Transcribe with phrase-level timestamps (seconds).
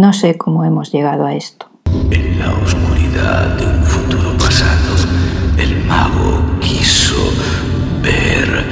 [0.00, 1.66] No sé cómo hemos llegado a esto.
[2.10, 4.96] En la oscuridad de un futuro pasado,
[5.58, 7.16] el mago quiso
[8.00, 8.64] ver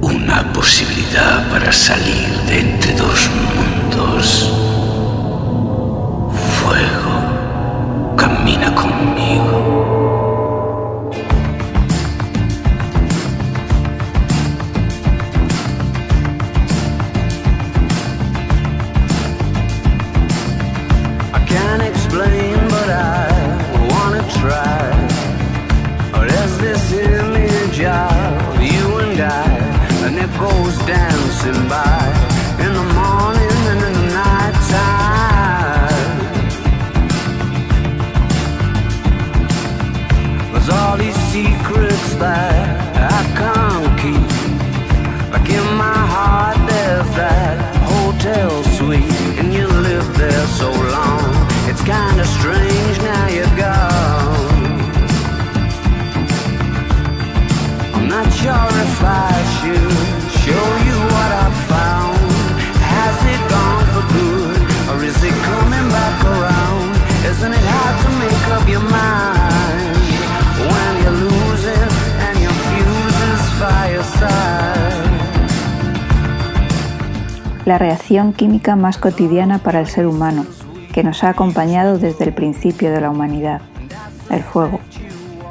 [0.00, 4.50] una posibilidad para salir de entre dos mundos.
[6.56, 9.49] Fuego, camina conmigo.
[42.00, 42.99] looks there
[77.70, 80.44] la reacción química más cotidiana para el ser humano,
[80.92, 83.60] que nos ha acompañado desde el principio de la humanidad,
[84.28, 84.80] el fuego.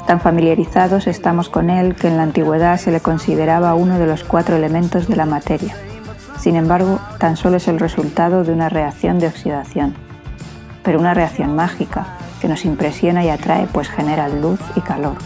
[0.06, 4.22] Tan familiarizados estamos con él que en la antigüedad se le consideraba uno de los
[4.22, 5.74] cuatro elementos de la materia.
[6.38, 9.94] Sin embargo, tan solo es el resultado de una reacción de oxidación,
[10.82, 15.16] pero una reacción mágica que nos impresiona y atrae pues genera luz y calor.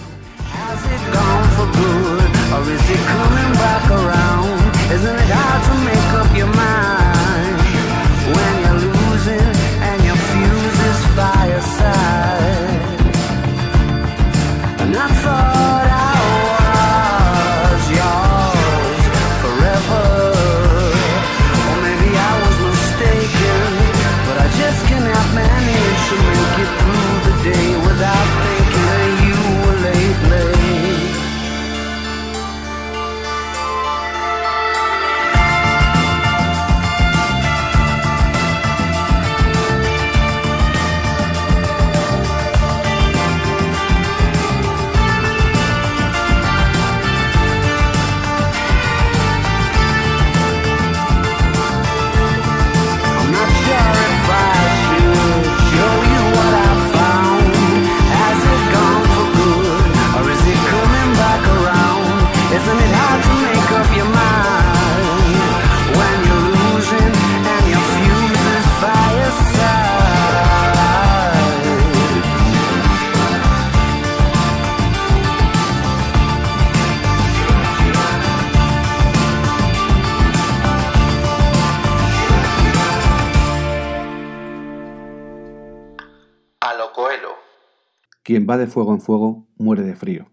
[88.55, 90.31] Va de fuego en fuego muere de frío.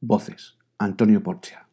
[0.00, 0.56] Voces.
[0.78, 1.68] Antonio Porcia.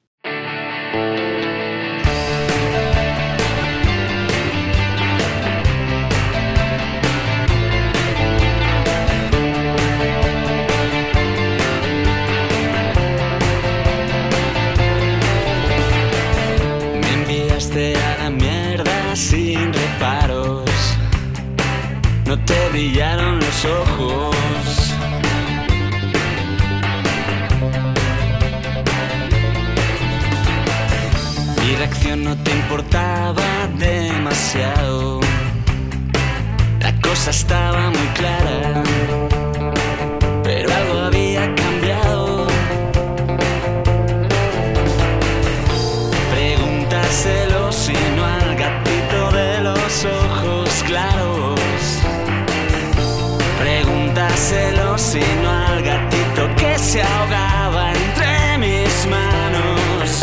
[56.78, 60.22] Se ahogaba entre mis manos.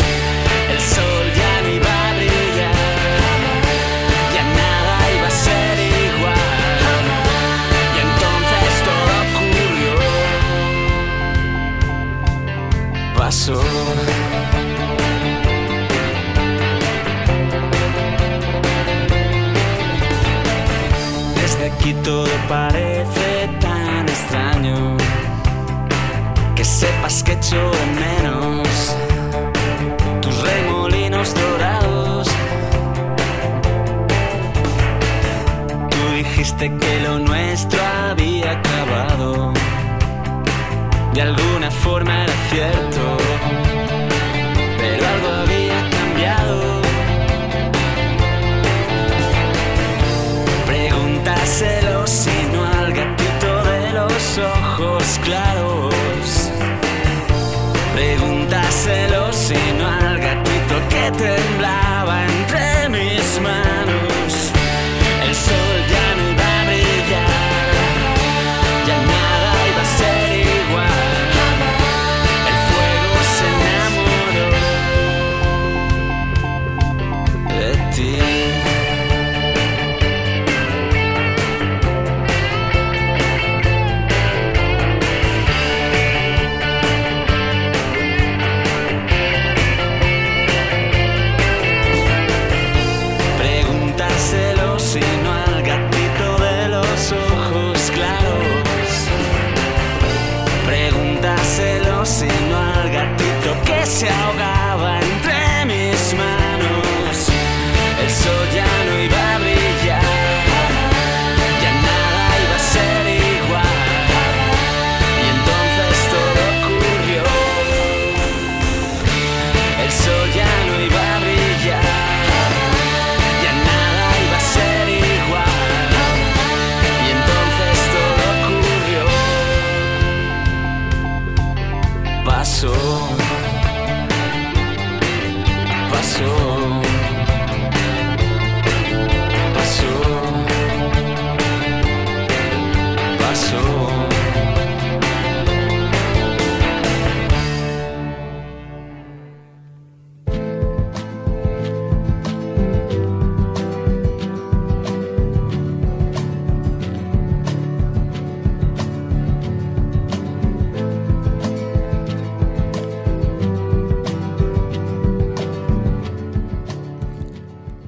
[0.71, 2.75] El sol ya no iba a brillar,
[4.33, 7.03] ya nada iba a ser igual.
[7.95, 9.93] Y entonces todo ocurrió.
[13.17, 13.59] Pasó.
[21.35, 23.24] Desde aquí todo parece
[27.25, 28.95] que echo de menos,
[30.21, 32.27] tus remolinos dorados.
[35.89, 37.79] Tú dijiste que lo nuestro
[38.09, 39.53] había acabado,
[41.13, 43.24] de alguna forma era cierto.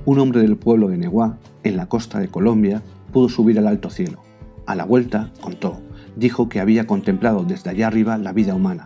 [0.07, 2.81] Un hombre del pueblo de Neguá, en la costa de Colombia,
[3.11, 4.23] pudo subir al alto cielo.
[4.65, 5.81] A la vuelta, contó,
[6.15, 8.85] dijo que había contemplado desde allá arriba la vida humana,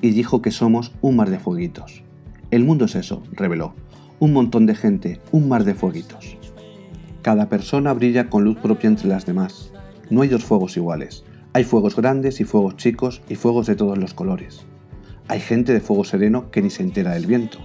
[0.00, 2.02] y dijo que somos un mar de fueguitos.
[2.50, 3.74] El mundo es eso, reveló,
[4.20, 6.38] un montón de gente, un mar de fueguitos.
[7.20, 9.70] Cada persona brilla con luz propia entre las demás.
[10.08, 11.24] No hay dos fuegos iguales.
[11.52, 14.64] Hay fuegos grandes y fuegos chicos y fuegos de todos los colores.
[15.28, 17.58] Hay gente de fuego sereno que ni se entera del viento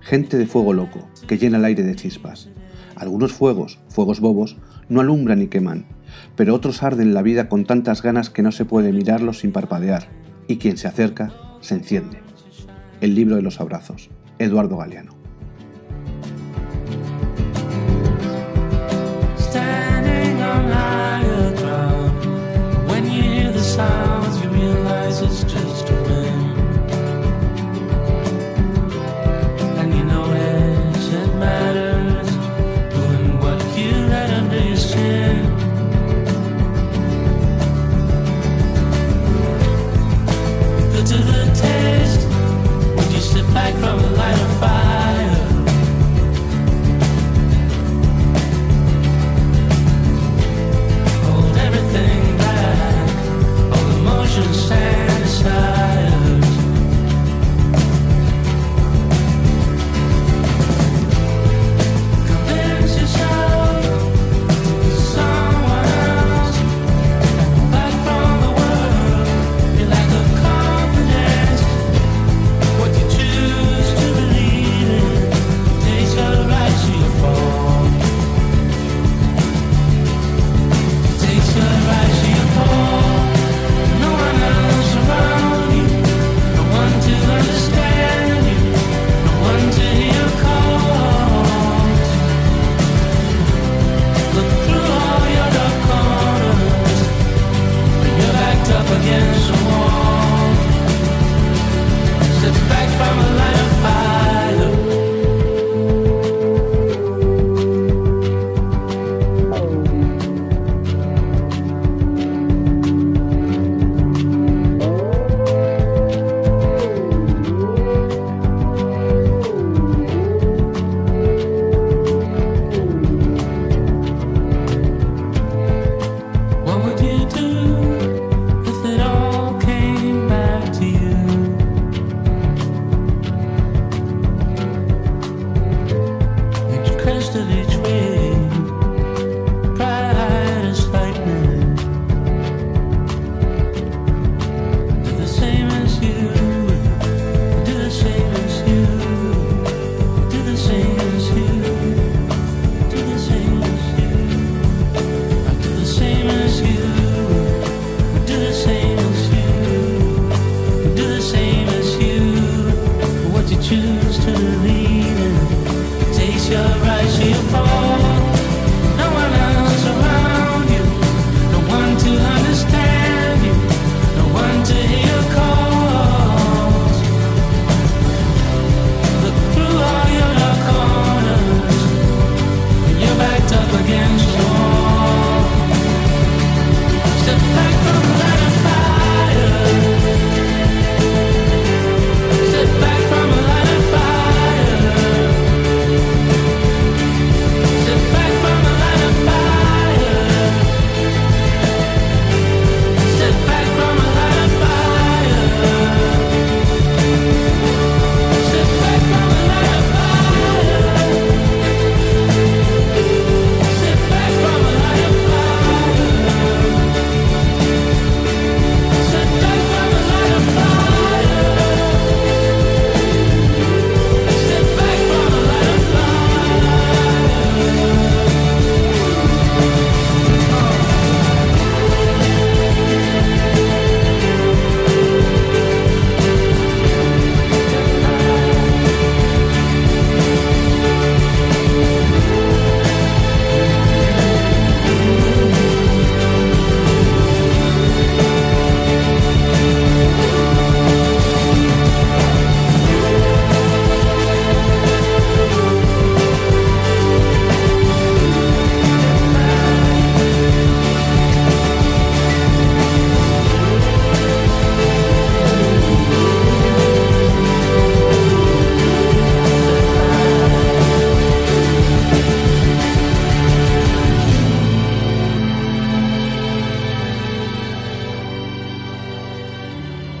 [0.00, 2.48] gente de fuego loco, que llena el aire de chispas.
[2.96, 4.56] Algunos fuegos, fuegos bobos,
[4.88, 5.86] no alumbran ni queman,
[6.36, 10.08] pero otros arden la vida con tantas ganas que no se puede mirarlos sin parpadear,
[10.46, 12.20] y quien se acerca, se enciende.
[13.00, 15.17] El libro de los abrazos, Eduardo Galeano.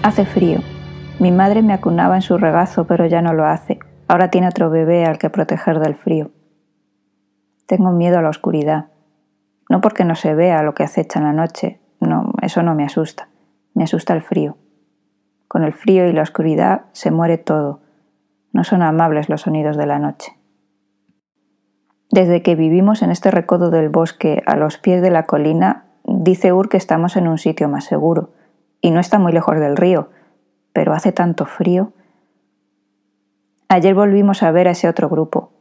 [0.02, 0.60] Hace frío.
[1.18, 3.80] Mi madre me acunaba en su regazo, pero ya no lo hace.
[4.06, 6.30] Ahora tiene otro bebé al que proteger del frío.
[7.66, 8.86] Tengo miedo a la oscuridad.
[9.68, 12.84] No porque no se vea lo que acecha en la noche, no, eso no me
[12.84, 13.28] asusta.
[13.74, 14.56] Me asusta el frío.
[15.48, 17.80] Con el frío y la oscuridad se muere todo.
[18.52, 20.38] No son amables los sonidos de la noche.
[22.10, 26.52] Desde que vivimos en este recodo del bosque a los pies de la colina, dice
[26.52, 28.30] Ur que estamos en un sitio más seguro,
[28.80, 30.10] y no está muy lejos del río,
[30.72, 31.92] pero hace tanto frío.
[33.68, 35.52] Ayer volvimos a ver a ese otro grupo.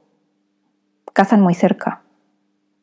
[1.14, 2.02] Cazan muy cerca.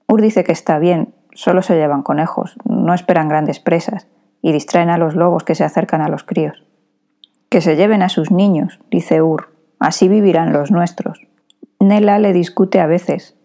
[0.08, 4.08] Ur dice que está bien, solo se llevan conejos, no esperan grandes presas,
[4.42, 6.64] y distraen a los lobos que se acercan a los críos.
[7.48, 11.20] Que se lleven a sus niños, dice Ur, así vivirán los nuestros.
[11.80, 13.36] Nela le discute a veces,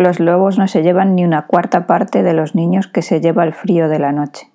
[0.00, 3.44] los lobos no se llevan ni una cuarta parte de los niños que se lleva
[3.44, 4.50] el frío de la noche.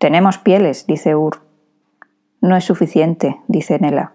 [0.00, 1.42] Tenemos pieles, dice Ur.
[2.40, 4.14] No es suficiente, dice Nela.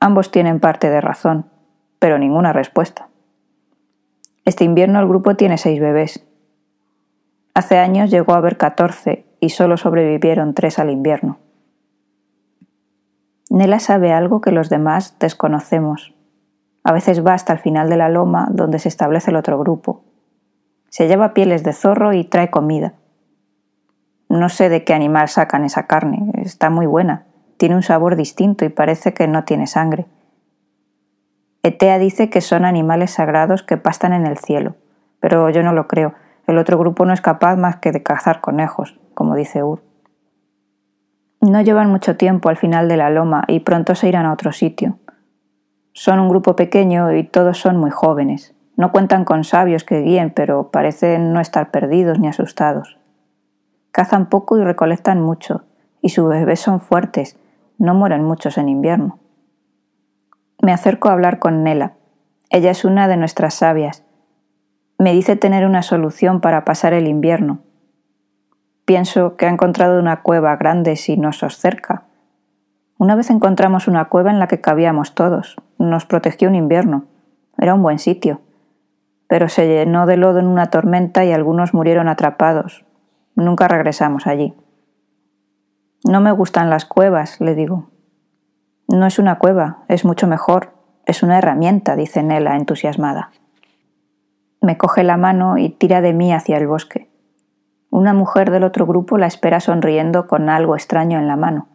[0.00, 1.46] Ambos tienen parte de razón,
[2.00, 3.08] pero ninguna respuesta.
[4.44, 6.26] Este invierno el grupo tiene seis bebés.
[7.54, 11.38] Hace años llegó a haber catorce y solo sobrevivieron tres al invierno.
[13.48, 16.16] Nela sabe algo que los demás desconocemos.
[16.82, 20.02] A veces va hasta el final de la loma donde se establece el otro grupo.
[20.88, 22.94] Se lleva pieles de zorro y trae comida.
[24.32, 27.26] No sé de qué animal sacan esa carne, está muy buena,
[27.58, 30.06] tiene un sabor distinto y parece que no tiene sangre.
[31.62, 34.74] Etea dice que son animales sagrados que pastan en el cielo,
[35.20, 36.14] pero yo no lo creo.
[36.46, 39.82] El otro grupo no es capaz más que de cazar conejos, como dice Ur.
[41.42, 44.52] No llevan mucho tiempo al final de la loma y pronto se irán a otro
[44.52, 44.98] sitio.
[45.92, 48.54] Son un grupo pequeño y todos son muy jóvenes.
[48.78, 52.96] No cuentan con sabios que guíen, pero parecen no estar perdidos ni asustados.
[53.92, 55.64] Cazan poco y recolectan mucho,
[56.00, 57.38] y sus bebés son fuertes,
[57.78, 59.20] no mueren muchos en invierno.
[60.60, 61.94] Me acerco a hablar con Nela.
[62.50, 64.04] Ella es una de nuestras sabias.
[64.98, 67.60] Me dice tener una solución para pasar el invierno.
[68.84, 72.06] Pienso que ha encontrado una cueva grande sin osos cerca,
[73.02, 75.56] una vez encontramos una cueva en la que cabíamos todos.
[75.76, 77.06] Nos protegió un invierno.
[77.58, 78.42] Era un buen sitio.
[79.26, 82.84] Pero se llenó de lodo en una tormenta y algunos murieron atrapados.
[83.34, 84.54] Nunca regresamos allí.
[86.04, 87.90] No me gustan las cuevas, le digo.
[88.88, 90.72] No es una cueva, es mucho mejor.
[91.06, 93.30] Es una herramienta, dice Nela, entusiasmada.
[94.60, 97.10] Me coge la mano y tira de mí hacia el bosque.
[97.90, 101.68] Una mujer del otro grupo la espera sonriendo con algo extraño en la mano.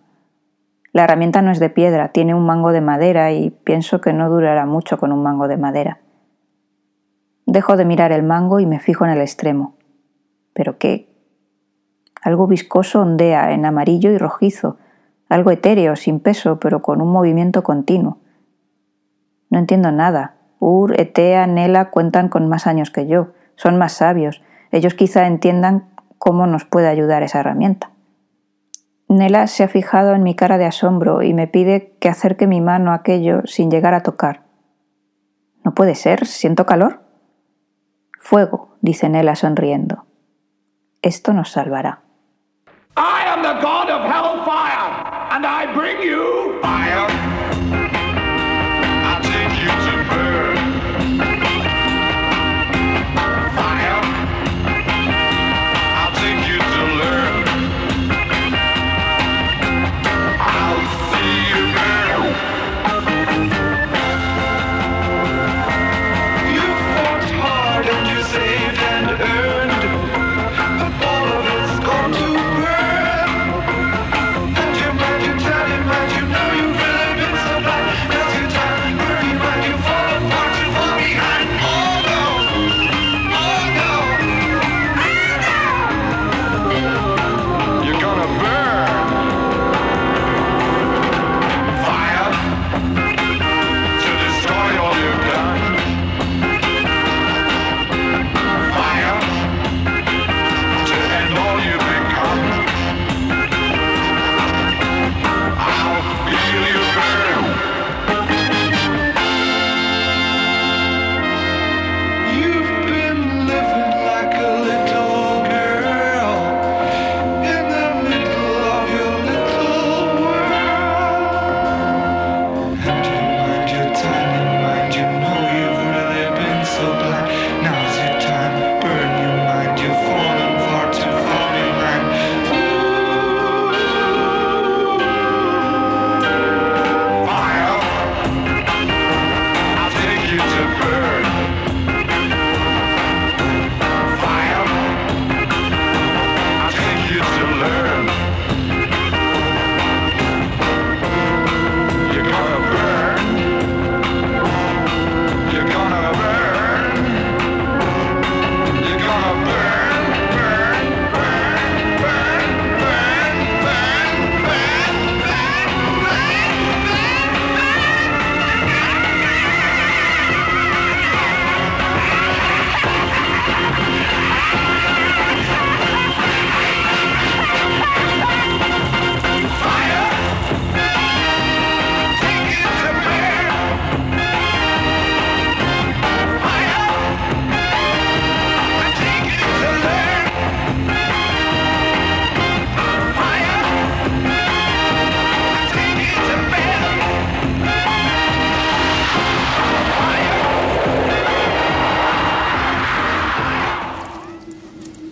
[0.94, 4.30] La herramienta no es de piedra, tiene un mango de madera y pienso que no
[4.30, 6.00] durará mucho con un mango de madera.
[7.46, 9.76] Dejo de mirar el mango y me fijo en el extremo.
[10.54, 11.07] ¿Pero qué?
[12.22, 14.78] Algo viscoso ondea en amarillo y rojizo,
[15.30, 18.20] algo etéreo, sin peso, pero con un movimiento continuo.
[19.50, 20.36] No entiendo nada.
[20.60, 24.42] Ur, Etea, Nela cuentan con más años que yo, son más sabios.
[24.72, 27.92] Ellos quizá entiendan cómo nos puede ayudar esa herramienta.
[29.10, 32.60] Nela se ha fijado en mi cara de asombro y me pide que acerque mi
[32.60, 34.44] mano a aquello sin llegar a tocar.
[35.64, 37.02] No puede ser, siento calor.
[38.20, 40.06] Fuego, dice Nela sonriendo.
[41.02, 42.07] Esto nos salvará.
[43.38, 47.27] Am the god of hellfire, and I bring you fire.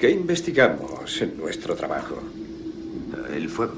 [0.06, 2.22] ¿Qué investigamos en nuestro trabajo?
[3.34, 3.74] El fuego.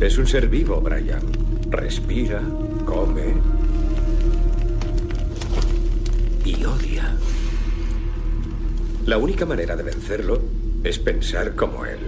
[0.00, 1.20] Es un ser vivo, Brian.
[1.68, 2.40] Respira,
[2.86, 3.34] come.
[6.42, 7.14] Y odia.
[9.04, 10.40] La única manera de vencerlo
[10.82, 11.98] es pensar como él.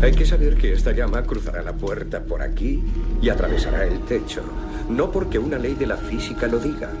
[0.00, 2.80] Hay que saber que esta llama cruzará la puerta por aquí
[3.20, 4.44] y atravesará el techo.
[4.88, 6.92] No porque una ley de la física lo diga,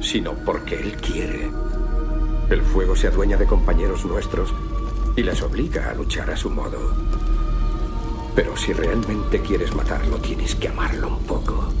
[0.00, 1.50] sino porque él quiere.
[2.52, 4.52] El fuego se adueña de compañeros nuestros
[5.16, 6.92] y les obliga a luchar a su modo.
[8.36, 11.72] Pero si realmente quieres matarlo, tienes que amarlo un poco.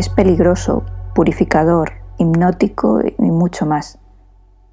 [0.00, 3.98] Es peligroso, purificador, hipnótico y mucho más.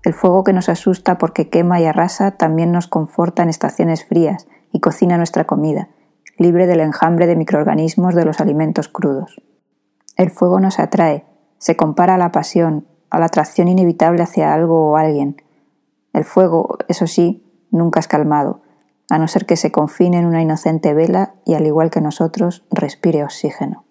[0.06, 4.48] El fuego que nos asusta porque quema y arrasa también nos conforta en estaciones frías
[4.72, 5.90] y cocina nuestra comida,
[6.38, 9.42] libre del enjambre de microorganismos de los alimentos crudos.
[10.16, 11.26] El fuego nos atrae,
[11.58, 15.36] se compara a la pasión, a la atracción inevitable hacia algo o alguien.
[16.14, 18.62] El fuego, eso sí, nunca es calmado,
[19.10, 22.66] a no ser que se confine en una inocente vela y al igual que nosotros
[22.72, 23.87] respire oxígeno.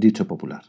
[0.00, 0.62] dicho popular.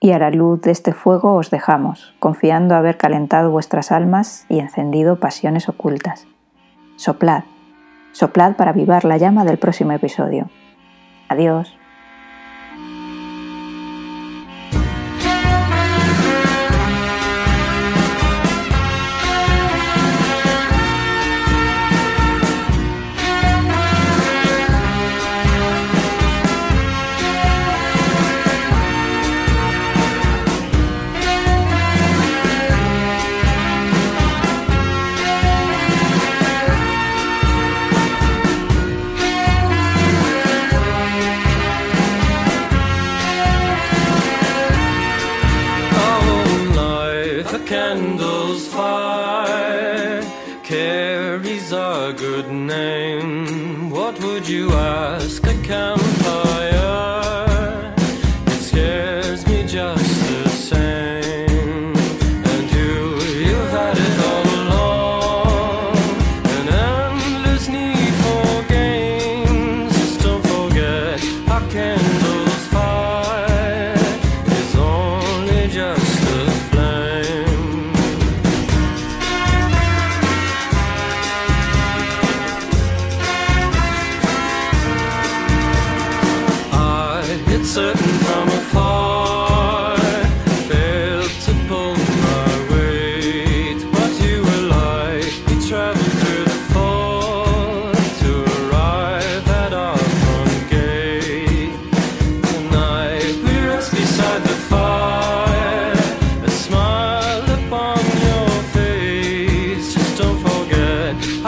[0.00, 4.58] Y a la luz de este fuego os dejamos, confiando haber calentado vuestras almas y
[4.58, 6.26] encendido pasiones ocultas.
[6.96, 7.44] Soplad,
[8.12, 10.50] soplad para avivar la llama del próximo episodio.
[11.28, 11.76] Adiós.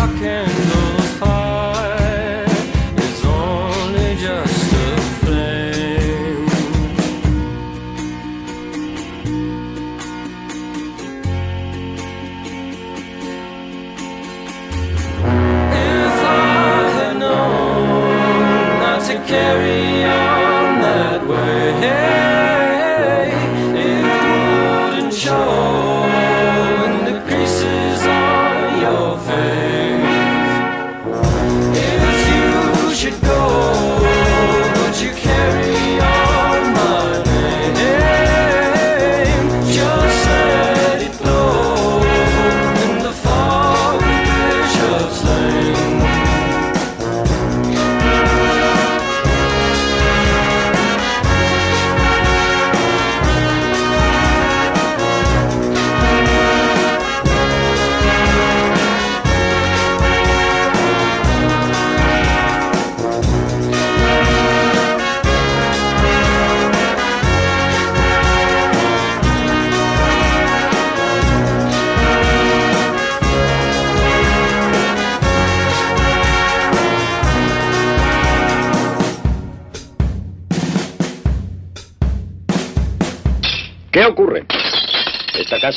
[0.07, 0.56] talking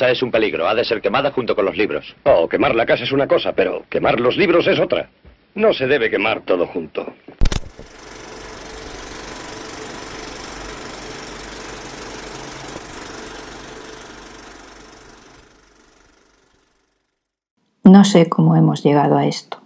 [0.08, 0.68] es un peligro.
[0.68, 2.16] Ha de ser quemada junto con los libros.
[2.24, 5.10] Oh, quemar la casa es una cosa, pero quemar los libros es otra.
[5.56, 7.14] No se debe quemar todo junto.
[17.84, 19.60] No sé cómo hemos llegado a esto.